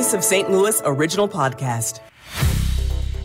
[0.00, 0.50] Voice of St.
[0.50, 2.00] Louis original podcast.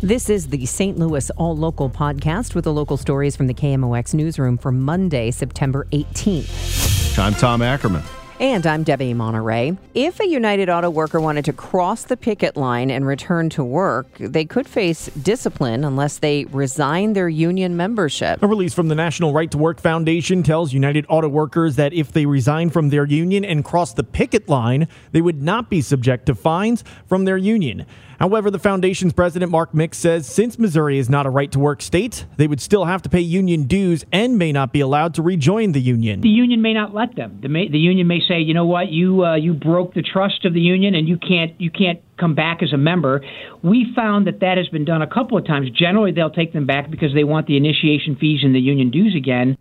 [0.01, 0.99] This is the St.
[0.99, 5.87] Louis All Local podcast with the local stories from the KMOX newsroom for Monday, September
[5.93, 7.17] 18th.
[7.17, 8.03] I'm Tom Ackerman.
[8.37, 9.77] And I'm Debbie Monterey.
[9.93, 14.07] If a United Auto worker wanted to cross the picket line and return to work,
[14.19, 18.43] they could face discipline unless they resign their union membership.
[18.43, 22.11] A release from the National Right to Work Foundation tells United Auto workers that if
[22.11, 26.25] they resign from their union and cross the picket line, they would not be subject
[26.25, 27.85] to fines from their union.
[28.19, 31.81] However, the foundation's president, Mark Mix, says since Missouri is not a right to work
[31.81, 35.21] state, they would still have to pay union dues and may not be allowed to
[35.21, 36.21] rejoin the union.
[36.21, 37.39] The union may not let them.
[37.41, 40.45] The, may, the union may say, you know what, you uh, you broke the trust
[40.45, 43.21] of the union and you can't you can't come back as a member.
[43.61, 45.69] We found that that has been done a couple of times.
[45.71, 49.15] Generally, they'll take them back because they want the initiation fees and the union dues
[49.15, 49.57] again.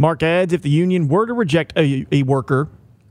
[0.00, 2.68] Mark adds if the union were to reject a, a worker,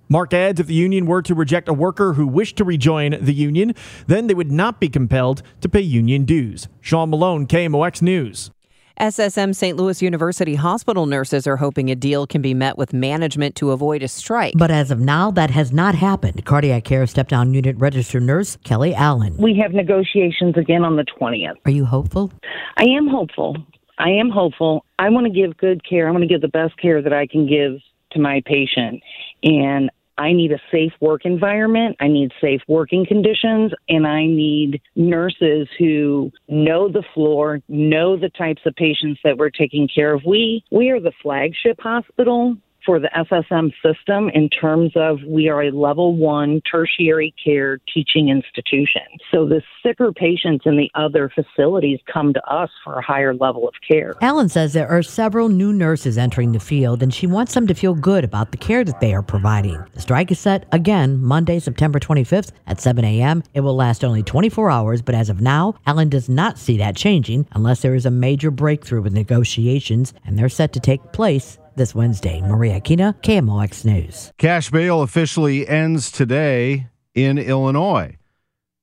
[0.10, 3.34] Mark adds if the union were to reject a worker who wished to rejoin the
[3.34, 3.74] union,
[4.08, 6.68] then they would not be compelled to pay union dues.
[6.80, 8.52] Sean Malone, KMOX News.
[9.00, 9.78] SSM St.
[9.78, 14.02] Louis University hospital nurses are hoping a deal can be met with management to avoid
[14.02, 14.54] a strike.
[14.58, 16.44] But as of now, that has not happened.
[16.46, 19.38] Cardiac care step down unit registered nurse Kelly Allen.
[19.38, 21.58] We have negotiations again on the 20th.
[21.66, 22.32] Are you hopeful?
[22.78, 23.56] I am hopeful.
[24.00, 24.84] I am hopeful.
[24.98, 26.08] I want to give good care.
[26.08, 27.80] I want to give the best care that I can give
[28.14, 29.04] to my patient.
[29.44, 31.96] And I need a safe work environment.
[32.00, 38.30] I need safe working conditions and I need nurses who know the floor, know the
[38.30, 40.24] types of patients that we're taking care of.
[40.26, 42.58] We we are the flagship hospital
[42.88, 48.30] for the SSM system in terms of we are a level one tertiary care teaching
[48.30, 49.02] institution.
[49.30, 53.68] So the sicker patients in the other facilities come to us for a higher level
[53.68, 54.16] of care.
[54.22, 57.74] Allen says there are several new nurses entering the field and she wants them to
[57.74, 59.84] feel good about the care that they are providing.
[59.94, 63.44] The strike is set again Monday, September 25th at 7 a.m.
[63.54, 66.96] It will last only 24 hours, but as of now, Allen does not see that
[66.96, 71.58] changing unless there is a major breakthrough with negotiations, and they're set to take place
[71.78, 72.42] this Wednesday.
[72.42, 74.34] Maria Kina, KMOX News.
[74.38, 78.18] Cash bail officially ends today in Illinois.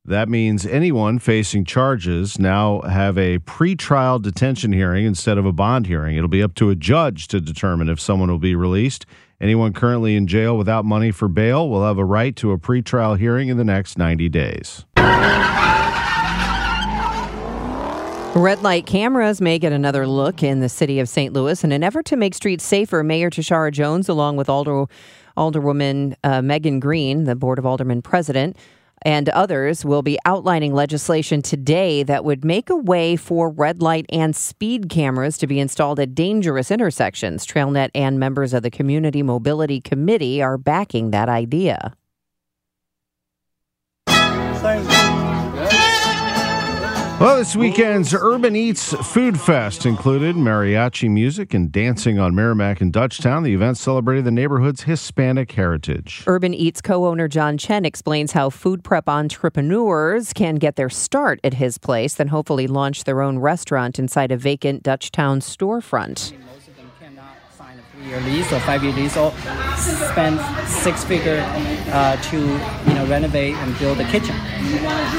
[0.07, 5.87] That means anyone facing charges now have a pretrial detention hearing instead of a bond
[5.87, 6.17] hearing.
[6.17, 9.07] It'll be up to a judge to determine if someone will be released.
[9.41, 13.19] Anyone currently in jail without money for bail will have a right to a pretrial
[13.19, 14.85] hearing in the next 90 days.
[18.37, 21.33] Red light cameras may get another look in the city of St.
[21.33, 23.05] Louis in an effort to make streets safer.
[23.05, 24.87] Mayor Tishaura Jones, along with Alder,
[25.37, 28.57] Alderwoman uh, Megan Green, the Board of Aldermen president,
[29.03, 34.05] and others will be outlining legislation today that would make a way for red light
[34.09, 37.47] and speed cameras to be installed at dangerous intersections.
[37.47, 41.95] TrailNet and members of the Community Mobility Committee are backing that idea.
[47.21, 52.93] Well, this weekend's Urban Eats Food Fest included mariachi music and dancing on Meramec and
[52.93, 53.45] Dutchtown.
[53.45, 56.25] The event celebrated the neighborhood's Hispanic heritage.
[56.27, 61.39] Urban Eats co owner John Chen explains how food prep entrepreneurs can get their start
[61.45, 66.35] at his place, then hopefully launch their own restaurant inside a vacant Dutchtown storefront
[68.05, 69.33] year lease or five year lease or
[69.77, 70.39] spend
[70.69, 71.43] six figure
[71.93, 74.37] uh, to you know renovate and build a kitchen.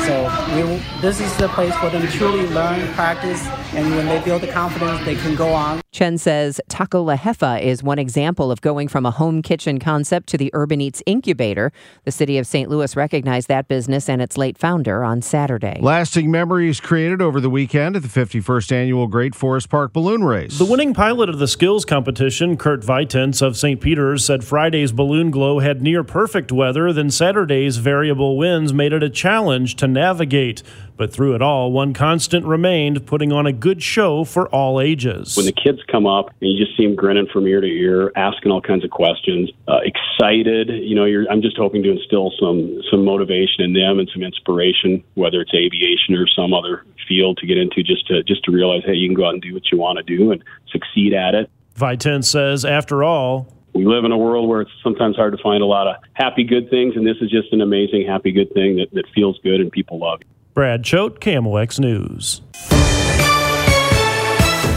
[0.06, 4.23] So we, this is the place for them to truly learn, practice, and when they
[4.23, 5.81] build the confidence, they can go on.
[5.91, 10.28] Chen says Taco La Jefa is one example of going from a home kitchen concept
[10.28, 11.72] to the Urban Eats incubator.
[12.03, 12.69] The city of St.
[12.69, 15.79] Louis recognized that business and its late founder on Saturday.
[15.81, 20.57] Lasting memories created over the weekend at the 51st annual Great Forest Park Balloon Race.
[20.57, 23.80] The winning pilot of the skills competition, Kurt Vitens of St.
[23.80, 29.03] Peter's, said Friday's balloon glow had near perfect weather, then Saturday's variable winds made it
[29.03, 30.63] a challenge to navigate.
[30.97, 35.35] But through it all, one constant remained putting on a good show for all ages.
[35.35, 38.12] When the kids come up and you just see them grinning from ear to ear,
[38.16, 42.81] asking all kinds of questions, uh, excited, you know, I'm just hoping to instill some
[42.90, 47.47] some motivation in them and some inspiration, whether it's aviation or some other field to
[47.47, 49.64] get into, just to just to realize, hey, you can go out and do what
[49.72, 51.49] you want to do and succeed at it.
[51.75, 55.61] Vitens says, after all, we live in a world where it's sometimes hard to find
[55.61, 58.77] a lot of happy, good things, and this is just an amazing, happy, good thing
[58.77, 60.22] that, that feels good and people love.
[60.53, 62.41] Brad Choate, KMOX News.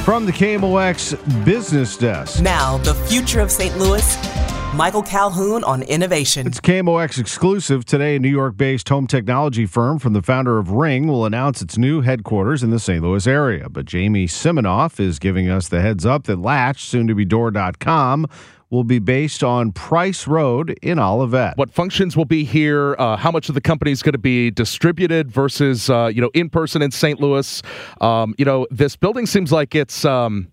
[0.05, 2.43] From the KMOX Business Desk.
[2.43, 3.77] Now, the future of St.
[3.79, 4.58] Louis.
[4.75, 6.47] Michael Calhoun on innovation.
[6.47, 8.17] It's KMOX exclusive today.
[8.17, 11.79] A New York based home technology firm from the founder of Ring will announce its
[11.79, 13.03] new headquarters in the St.
[13.03, 13.71] Louis area.
[13.71, 18.27] But Jamie Siminoff is giving us the heads up that Latch, soon to be Door.com,
[18.71, 21.57] will be based on Price Road in Olivette.
[21.57, 22.97] What functions will be here?
[22.99, 26.31] Uh, how much of the company is going to be distributed versus uh, you know
[26.35, 27.21] in person in St.
[27.21, 27.63] Louis?
[28.01, 30.05] Um, you know, this building seems like it's.
[30.05, 30.51] Um,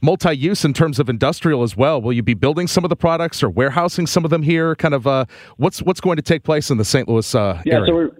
[0.00, 2.00] multi-use in terms of industrial as well.
[2.00, 4.76] Will you be building some of the products or warehousing some of them here?
[4.76, 5.24] Kind of uh,
[5.56, 7.08] what's what's going to take place in the St.
[7.08, 7.86] Louis uh, yeah, area?
[7.86, 8.10] so we're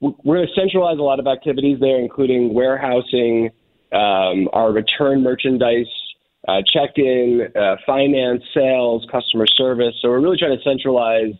[0.00, 3.50] we're going to centralize a lot of activities there, including warehousing,
[3.92, 5.86] um, our return merchandise,
[6.46, 9.94] uh, check-in, uh, finance, sales, customer service.
[10.00, 11.34] So we're really trying to centralize,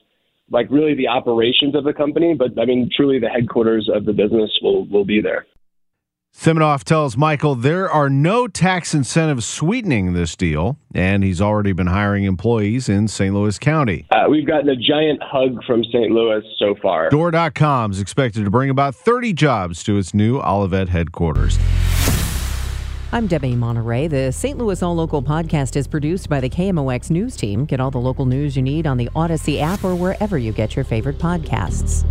[0.50, 2.34] like really the operations of the company.
[2.34, 5.46] But I mean, truly, the headquarters of the business will will be there.
[6.36, 11.86] Siminoff tells Michael there are no tax incentives sweetening this deal, and he's already been
[11.86, 13.32] hiring employees in St.
[13.32, 14.06] Louis County.
[14.10, 16.10] Uh, we've gotten a giant hug from St.
[16.10, 17.08] Louis so far.
[17.08, 21.56] Door.com is expected to bring about 30 jobs to its new Olivette headquarters.
[23.14, 24.08] I'm Debbie Monterey.
[24.08, 24.58] The St.
[24.58, 27.64] Louis All Local podcast is produced by the KMOX News Team.
[27.64, 30.74] Get all the local news you need on the Audacy app or wherever you get
[30.74, 32.04] your favorite podcasts.